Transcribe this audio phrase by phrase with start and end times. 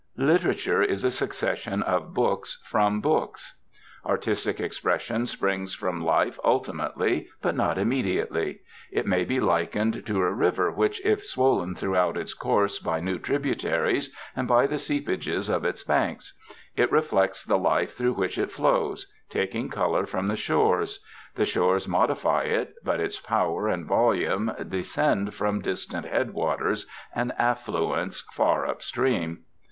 [0.17, 3.53] Literature is a succession of books from books.
[4.03, 8.61] Artistic expression springs from life ultimately but not immediately.
[8.91, 13.19] It may be likened to a river which is swollen throughout its course by new
[13.19, 16.33] tributaries and by the seepages of its banks;
[16.75, 21.05] it reflects the life through which it flows, taking color from the shores;
[21.35, 28.21] the shores modify it, but its power and volume descend from distant headwaters and affluents
[28.33, 29.43] far up stream.